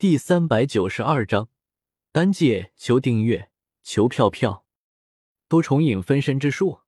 [0.00, 1.48] 第三百九十二章
[2.12, 3.50] 单界，求订阅，
[3.82, 4.64] 求票票。
[5.48, 6.82] 多重影分身之术。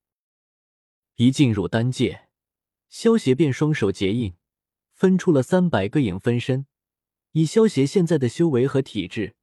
[1.16, 2.28] 一进入单界，
[2.88, 4.36] 萧协便双手结印，
[4.92, 6.66] 分出了三百个影分身。
[7.32, 9.34] 以萧协现在的修为和体质，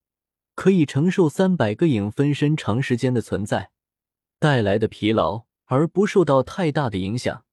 [0.56, 3.72] 可以承受三百个影分身长时间的存在
[4.40, 7.44] 带来的疲劳，而不受到太大的影响。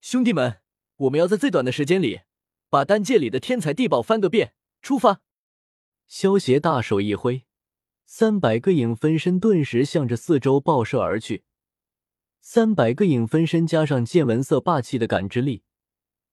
[0.00, 0.62] 兄弟们，
[0.96, 2.22] 我们要在最短的时间里，
[2.70, 4.54] 把单界里的天才地宝翻个遍。
[4.80, 5.20] 出发！
[6.16, 7.42] 萧协大手一挥，
[8.06, 11.42] 三百个影分身顿时向着四周爆射而去。
[12.40, 15.64] 三百个影分身加上见闻色霸气的感知力，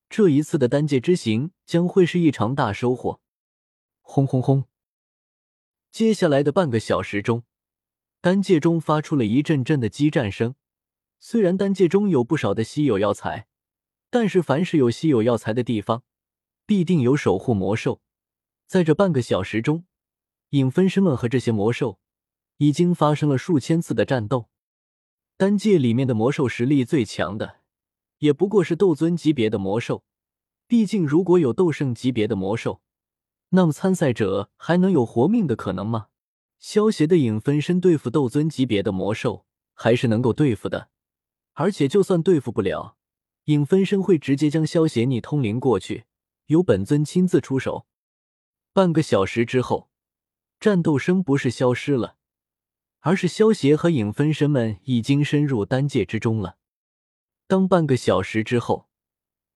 [0.08, 3.22] 这一次的单界之行将会是一场大收获。
[4.02, 4.66] 轰轰轰！
[5.90, 7.44] 接下来的半个小时中，
[8.22, 10.54] 单界中发出了一阵阵的激战声。
[11.20, 13.48] 虽然单界中有不少的稀有药材，
[14.12, 16.04] 但是凡是有稀有药材的地方，
[16.68, 18.00] 必定有守护魔兽。
[18.72, 19.84] 在这半个小时中，
[20.52, 22.00] 影分身们和这些魔兽
[22.56, 24.48] 已经发生了数千次的战斗。
[25.36, 27.58] 单界里面的魔兽实力最强的，
[28.20, 30.06] 也不过是斗尊级别的魔兽。
[30.68, 32.82] 毕竟，如果有斗圣级别的魔兽，
[33.50, 36.08] 那么参赛者还能有活命的可能吗？
[36.58, 40.88] 萧协的影分身对付斗尊级别的魔兽还是能够对付的，
[41.56, 42.96] 而且就算对付不了，
[43.48, 46.06] 影分身会直接将萧协逆通灵过去，
[46.46, 47.86] 由本尊亲自出手。
[48.74, 49.90] 半个小时之后，
[50.58, 52.16] 战斗声不是消失了，
[53.02, 56.58] 而是萧协和影分身们已经深入丹界之中了。
[57.48, 58.88] 当半个小时之后，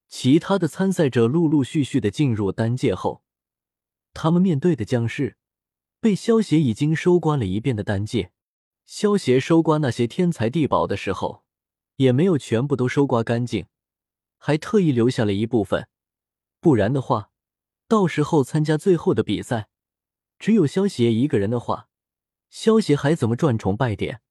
[0.10, 3.24] 其他的参赛者陆陆续续的进入丹界后，
[4.14, 5.38] 他们面对的将是
[6.02, 8.34] 被萧协已经收刮了一遍的丹界。
[8.86, 11.46] 萧协收刮那些天才地宝的时候，
[11.96, 13.68] 也没有全部都收刮干净，
[14.38, 15.88] 还特意留下了一部分，
[16.60, 17.32] 不然的话。
[17.88, 19.70] 到时候参加最后的比赛，
[20.40, 21.90] 只有萧邪一个人的话，
[22.50, 24.22] 萧邪还怎么赚崇拜点？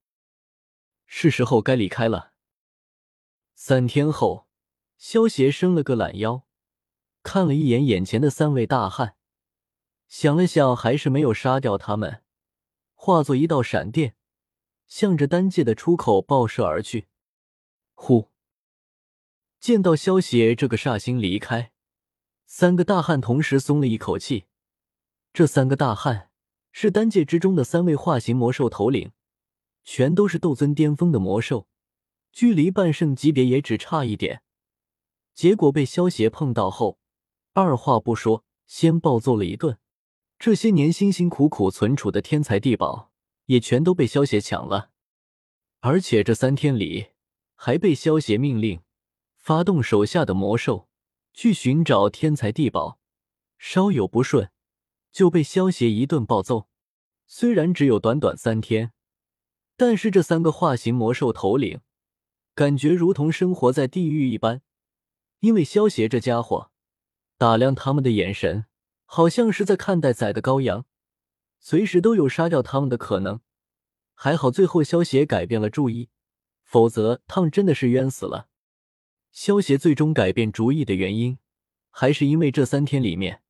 [1.07, 2.33] 是时候该离开了。
[3.55, 4.49] 三天后，
[4.97, 6.45] 萧邪伸了个懒腰，
[7.23, 9.17] 看了一眼眼前的三位大汉，
[10.09, 12.25] 想了想，还是没有杀掉他们，
[12.95, 14.17] 化作一道闪电，
[14.89, 17.07] 向着丹界的出口爆射而去。
[17.95, 18.33] 呼！
[19.61, 21.74] 见到萧邪这个煞星离开。
[22.47, 24.45] 三个大汉同时松了一口气。
[25.33, 26.31] 这三个大汉
[26.71, 29.13] 是丹界之中的三位化形魔兽头领，
[29.83, 31.67] 全都是斗尊巅峰的魔兽，
[32.33, 34.43] 距离半圣级别也只差一点。
[35.35, 36.99] 结果被萧协碰到后，
[37.53, 39.79] 二话不说，先暴揍了一顿。
[40.39, 43.11] 这些年辛辛苦苦存储的天才地宝，
[43.47, 44.91] 也全都被萧协抢了。
[45.81, 47.09] 而且这三天里，
[47.57, 48.81] 还被萧协命令
[49.37, 50.89] 发动手下的魔兽。
[51.35, 53.01] 去寻找天才地宝，
[53.59, 54.51] 稍有不顺
[55.11, 56.69] 就被萧协一顿暴揍。
[57.27, 58.93] 虽然只有短短三天，
[59.77, 61.81] 但是这三个化形魔兽头领
[62.55, 64.63] 感觉如同生活在地狱一般，
[65.41, 66.71] 因为萧协这家伙
[67.37, 68.67] 打量他们的眼神，
[69.05, 70.87] 好像是在看待宰的羔羊，
[71.59, 73.41] 随时都有杀掉他们的可能。
[74.15, 76.11] 还好最后萧协改变了主意，
[76.63, 78.49] 否则他们真的是冤死了。
[79.35, 81.39] 萧协最终改变主意的原因，
[81.91, 83.43] 还是因为这三天里面，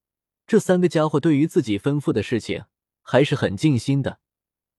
[0.47, 2.65] 这三个家伙对于自己吩咐的事情
[3.03, 4.19] 还是很尽心的。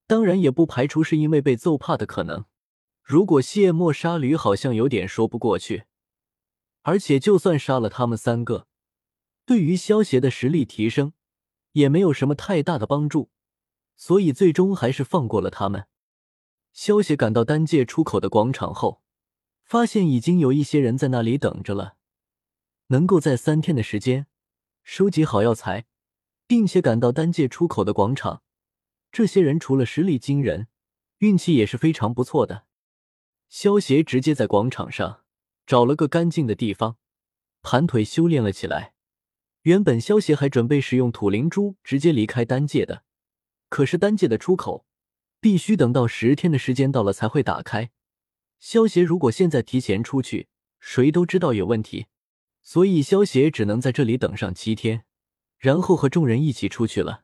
[0.08, 2.46] 当然，也不排除是因为被揍怕的可能。
[3.04, 5.84] 如果卸磨杀驴，好像有点说不过去。
[6.82, 8.66] 而且，就算杀了他们三个，
[9.46, 11.14] 对于萧协的实力提升
[11.74, 13.30] 也没有什么太大的帮助。
[13.96, 15.86] 所以，最终还是放过了他们。
[16.74, 19.04] 萧协赶到丹界出口的广场后。
[19.66, 21.96] 发现已经有一些人在那里等着了，
[22.88, 24.28] 能够在三天的时间
[24.84, 25.88] 收集好药材，
[26.46, 28.44] 并且赶到丹界出口的广场，
[29.12, 30.68] 这些人除了实力惊人，
[31.18, 32.66] 运气也是非常不错的。
[33.50, 35.24] 萧协直接在广场上
[35.66, 36.98] 找了个干净的地方，
[37.64, 38.94] 盘腿修炼了起来。
[39.64, 43.04] 原本萧协还准备使用土灵珠直接离开丹界的，
[43.70, 44.86] 可是丹界的出口
[45.40, 47.90] 必须等到十天的时间到了才会打开。
[48.60, 50.48] 萧协如果现在提前出去，
[50.80, 52.08] 谁都知道有问题，
[52.62, 55.04] 所以萧协只能在这里等上七天，
[55.58, 57.24] 然后和众人一起出去了。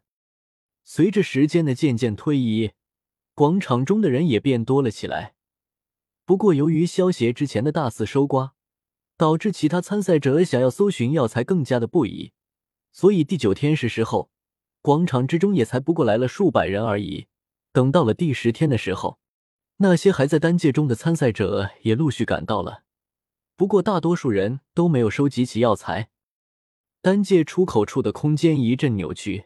[0.84, 2.72] 随着时间的渐渐推移，
[3.34, 5.36] 广场中的人也变多了起来。
[6.26, 8.54] 不过，由于萧协之前的大肆收刮，
[9.18, 12.34] 导致其他参赛者想要搜寻药材更加的不易，
[12.92, 14.30] 所以第九天是时候，
[14.82, 17.28] 广场之中也才不过来了数百人而已。
[17.72, 19.21] 等到了第十天的时候。
[19.84, 22.84] 那些还在单界中的参赛者也陆续赶到了，
[23.56, 26.12] 不过大多数人都没有收集起药材。
[27.02, 29.46] 单界出口处的空间一阵扭曲，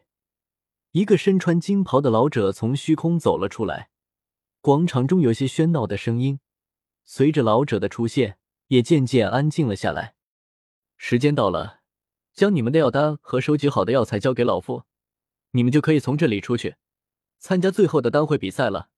[0.92, 3.92] 一个身穿金袍的老者从虚空走了出来，
[4.60, 6.42] 广场中有些喧闹的声音，
[7.06, 8.38] 随着老者的出现，
[8.68, 10.16] 也渐渐安静了下来。
[10.98, 11.80] 时间到了，
[12.34, 14.84] 将你们的药单和收集好的药材交给老夫，
[15.52, 16.76] 你们就可以从这里出去，
[17.40, 18.90] 参加最后的单会比赛了。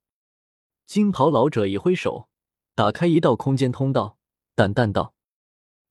[0.87, 2.29] 金袍老者一挥手，
[2.73, 4.17] 打开一道空间通道，
[4.55, 5.13] 淡淡道：“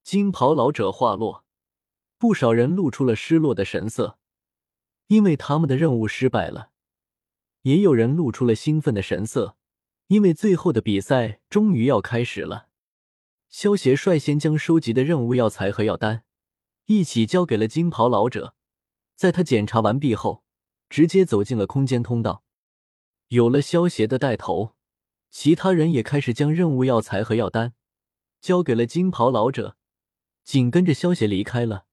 [0.03, 1.45] 金袍老者话落，
[2.17, 4.19] 不少人露出了失落的神色。”
[5.09, 6.71] 因为他们的任务失败了，
[7.61, 9.59] 也有人露出了兴奋的神色，
[10.07, 12.69] 因为最后的比赛终于要开始了。
[13.51, 16.25] 萧协率先将收集的任务药材和药单
[16.87, 18.55] 一起交给了金袍老者，
[19.15, 20.43] 在他检查完毕后，
[20.89, 22.43] 直接走进了空间通道。
[23.29, 24.76] 有了萧协的带头，
[25.39, 27.75] 其他人也开始将任务药材和药单
[28.41, 29.77] 交给了金袍老者。
[30.43, 31.85] 紧跟着萧协离开了，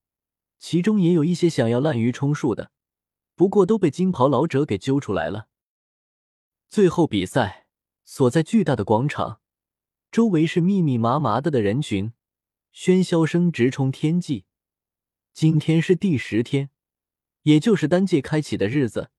[0.58, 2.72] 其中也有一些想要滥竽充数的。
[3.34, 5.48] 不过都被金袍老者给揪出来了。
[6.70, 7.66] 最后比赛
[8.06, 9.42] 所在巨大的广场，
[10.10, 12.14] 周围是密密麻麻的的人群，
[12.74, 14.46] 喧嚣声直冲天际。
[15.34, 16.70] 今天是第十天，
[17.42, 19.10] 也就是单界开启的日子，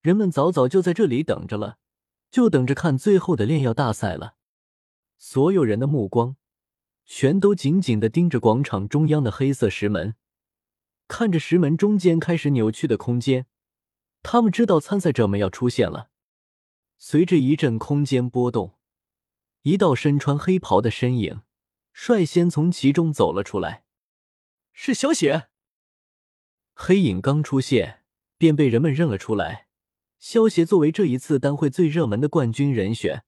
[0.00, 1.76] 人们早早就在这里等着了，
[2.30, 4.36] 就等着看最后的炼药大赛了。
[5.18, 6.36] 所有人的目光
[7.04, 10.14] 全都紧紧的盯着广场中央的黑色石门。
[11.08, 13.46] 看着石门中间开始扭曲的空间，
[14.22, 16.10] 他们知道参赛者们要出现了。
[16.98, 18.78] 随着一阵空间波动，
[19.62, 21.42] 一道身穿黑袍的身影
[21.92, 23.84] 率先从其中走了出来，
[24.72, 25.48] 是小雪。
[26.74, 28.04] 黑影刚出现，
[28.38, 29.69] 便被人们认了出来。
[30.20, 33.24] 萧协作为这一次单会最热门的冠军人选，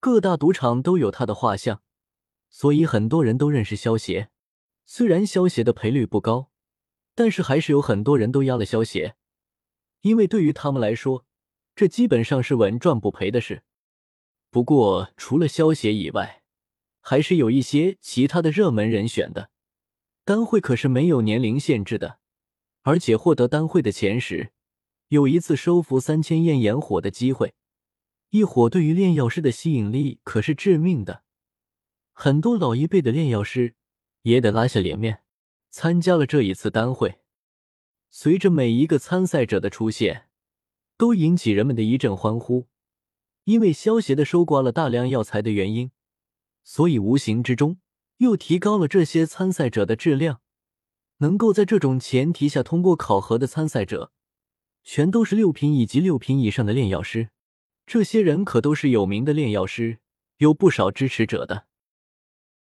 [0.00, 1.80] 各大赌场都有他的画像，
[2.50, 4.30] 所以很多人都认识萧协。
[4.84, 6.48] 虽然萧协的赔率不高。
[7.14, 9.16] 但是还是有很多人都压了萧协，
[10.00, 11.26] 因为对于他们来说，
[11.76, 13.64] 这基本上是稳赚不赔的事。
[14.50, 16.42] 不过除了萧协以外，
[17.02, 19.50] 还是有一些其他的热门人选的。
[20.24, 22.18] 单会可是没有年龄限制的，
[22.80, 24.52] 而且获得单会的前十，
[25.12, 27.52] 有一次收服三千焰炎火的机会。
[28.30, 31.22] 一火对于炼药师的吸引力可是致命的，
[32.12, 33.74] 很多老一辈的炼药师
[34.22, 35.22] 也得拉下脸面。
[35.70, 37.18] 参加了这一次单会，
[38.08, 40.30] 随着每一个参赛者的出现，
[40.96, 42.68] 都引起人们的一阵欢呼。
[43.44, 45.90] 因为萧协的收刮了大量药材的原因，
[46.64, 47.78] 所以无形之中
[48.16, 50.40] 又提高了这些参赛者的质量。
[51.18, 54.10] 能够在这种前提下通过考核的参赛者，
[54.82, 57.30] 全都是六品以及六品以上的炼药师。
[57.86, 59.98] 这些人可都是有名的炼药师，
[60.38, 61.66] 有不少支持者的。